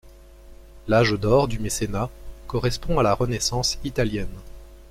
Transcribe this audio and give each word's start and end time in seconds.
L'âge 0.87 1.11
d'or 1.11 1.47
du 1.47 1.59
mécénat 1.59 2.09
correspond 2.47 2.97
à 2.97 3.03
la 3.03 3.13
Renaissance 3.13 3.77
italienne. 3.83 4.33